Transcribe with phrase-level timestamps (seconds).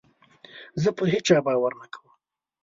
[0.81, 2.05] زه پر هېچا باور نه کوم.